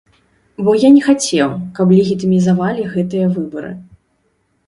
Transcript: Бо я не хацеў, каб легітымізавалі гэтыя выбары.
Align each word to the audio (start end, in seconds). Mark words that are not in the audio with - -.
Бо 0.67 0.71
я 0.83 0.89
не 0.95 1.01
хацеў, 1.07 1.49
каб 1.79 1.93
легітымізавалі 1.97 2.89
гэтыя 2.93 3.25
выбары. 3.35 3.69